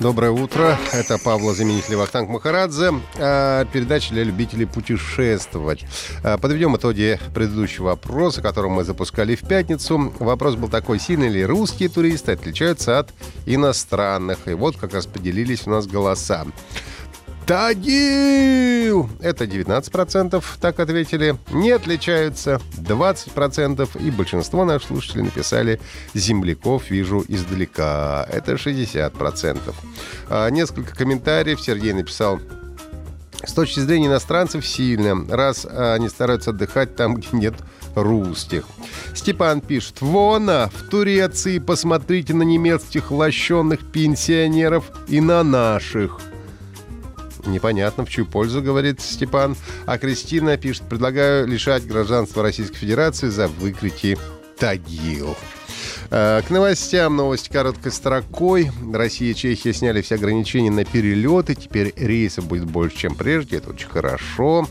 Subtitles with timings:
[0.00, 0.78] Доброе утро.
[0.92, 2.92] Это Павла заменитель Вахтанг Махарадзе.
[3.18, 5.84] А, передача для любителей путешествовать.
[6.22, 10.12] А, подведем итоги предыдущего опроса, который мы запускали в пятницу.
[10.20, 13.10] Вопрос был такой, сильно ли русские туристы отличаются от
[13.44, 14.46] иностранных.
[14.46, 16.46] И вот как раз поделились у нас голоса.
[17.48, 19.08] Тагил!
[19.20, 21.34] Это 19% так ответили.
[21.50, 24.02] Не отличаются 20%.
[24.06, 25.80] И большинство наших слушателей написали
[26.12, 28.28] «Земляков вижу издалека».
[28.30, 29.74] Это 60%.
[30.28, 31.58] А, несколько комментариев.
[31.58, 32.38] Сергей написал
[33.42, 37.54] с точки зрения иностранцев сильно, раз они стараются отдыхать там, где нет
[37.94, 38.64] русских.
[39.14, 46.20] Степан пишет, вона, в Турции посмотрите на немецких лощенных пенсионеров и на наших.
[47.46, 49.56] Непонятно, в чью пользу, говорит Степан.
[49.86, 54.18] А Кристина пишет, предлагаю лишать гражданства Российской Федерации за выкрики
[54.58, 55.36] Тагил.
[56.10, 57.16] Э, к новостям.
[57.16, 58.70] Новость короткой строкой.
[58.92, 61.54] Россия и Чехия сняли все ограничения на перелеты.
[61.54, 63.58] Теперь рейсов будет больше, чем прежде.
[63.58, 64.66] Это очень хорошо.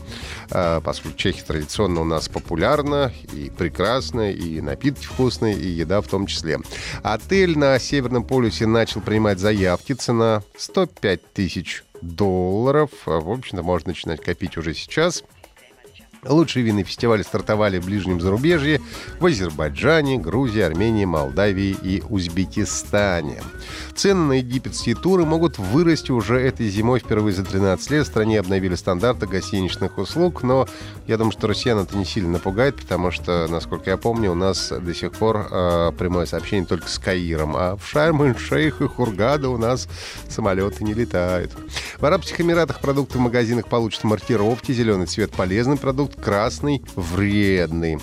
[0.50, 6.08] Э, поскольку Чехия традиционно у нас популярна и прекрасна, и напитки вкусные, и еда в
[6.08, 6.58] том числе.
[7.02, 9.92] Отель на Северном полюсе начал принимать заявки.
[9.92, 12.90] Цена 105 тысяч долларов.
[13.06, 15.24] В общем-то, можно начинать копить уже сейчас.
[16.24, 18.80] Лучшие винные фестивали стартовали в ближнем зарубежье,
[19.20, 23.42] в Азербайджане, Грузии, Армении, Молдавии и Узбекистане.
[23.94, 28.04] Цены на египетские туры могут вырасти уже этой зимой впервые за 13 лет.
[28.04, 30.66] В стране обновили стандарты гостиничных услуг, но
[31.06, 34.70] я думаю, что россиян это не сильно напугает, потому что, насколько я помню, у нас
[34.70, 39.56] до сих пор э, прямое сообщение только с Каиром, а в Шарм-эль-Шейх и Хургада у
[39.56, 39.88] нас
[40.28, 41.52] самолеты не летают.
[41.98, 44.70] В Арабских Эмиратах продукты в магазинах получат маркировки.
[44.70, 47.98] Зеленый цвет полезный продукт, красный вредный.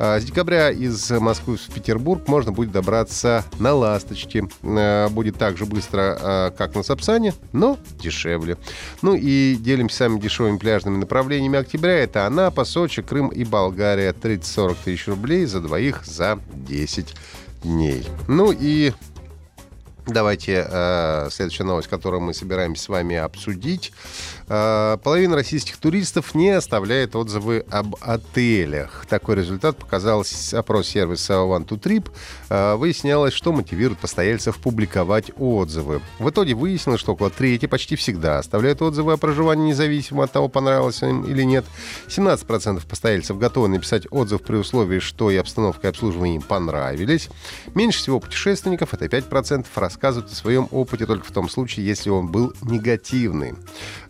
[0.00, 4.48] А, с декабря из Москвы в Петербург можно будет добраться на «Ласточке».
[4.64, 8.58] А, будет так же быстро, а, как на Сапсане, но дешевле.
[9.00, 11.98] Ну и делимся самыми дешевыми пляжными направлениями октября.
[11.98, 14.12] Это Анапа, Сочи, Крым и Болгария.
[14.12, 17.14] 30-40 тысяч рублей за двоих за 10
[17.62, 18.04] дней.
[18.26, 18.92] Ну и
[20.06, 23.92] Давайте э, следующая новость, которую мы собираемся с вами обсудить.
[24.46, 29.04] Э, половина российских туристов не оставляет отзывы об отелях.
[29.08, 32.08] Такой результат показал опрос сервиса One to Trip.
[32.50, 36.00] Э, выяснялось, что мотивирует постояльцев публиковать отзывы.
[36.20, 40.46] В итоге выяснилось, что около трети почти всегда оставляют отзывы о проживании независимо от того,
[40.48, 41.64] понравилось им или нет.
[42.06, 47.28] 17% постояльцев готовы написать отзыв при условии, что и обстановка и обслуживание им понравились.
[47.74, 52.28] Меньше всего путешественников, это 5%, рассказывают о своем опыте только в том случае, если он
[52.28, 53.54] был негативный.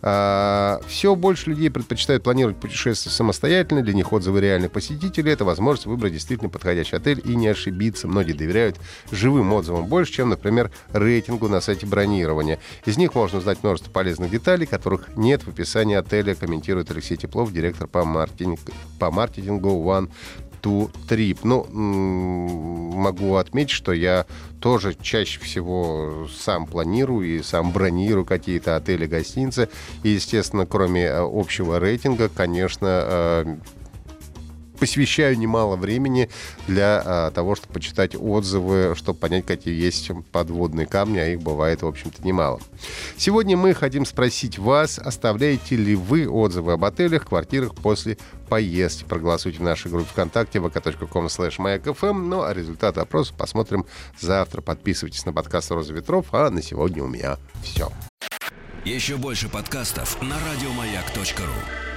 [0.02, 3.82] А, Все больше людей предпочитают планировать путешествия самостоятельно.
[3.82, 8.08] Для них отзывы реальных посетителей— это возможность выбрать действительно подходящий отель и не ошибиться.
[8.08, 8.76] Многие доверяют
[9.10, 12.58] живым отзывам больше, чем, например, рейтингу на сайте бронирования.
[12.84, 17.52] Из них можно узнать множество полезных деталей, которых нет в описании отеля, комментирует Алексей Теплов,
[17.52, 18.60] директор по, маркетинг,
[18.98, 20.10] по маркетингу One
[20.66, 21.38] to Trip.
[21.44, 24.26] Ну, могу отметить, что я
[24.60, 29.68] тоже чаще всего сам планирую и сам бронирую какие-то отели, гостиницы.
[30.02, 33.56] И, естественно, кроме э, общего рейтинга, конечно, э,
[34.78, 36.28] посвящаю немало времени
[36.66, 41.82] для а, того, чтобы почитать отзывы, чтобы понять, какие есть подводные камни, а их бывает,
[41.82, 42.60] в общем-то, немало.
[43.16, 49.04] Сегодня мы хотим спросить вас, оставляете ли вы отзывы об отелях, квартирах после поездки.
[49.04, 53.86] Проголосуйте в нашей группе ВКонтакте vk.com slash Ну, а результаты опроса посмотрим
[54.18, 54.60] завтра.
[54.60, 57.90] Подписывайтесь на подкаст «Роза ветров», а на сегодня у меня все.
[58.84, 61.95] Еще больше подкастов на радиомаяк.ру